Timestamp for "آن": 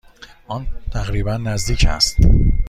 0.47-0.67